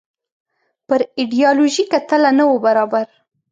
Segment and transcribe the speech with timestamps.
[0.87, 3.05] پر ایډیالوژیکه تله نه وو برابر.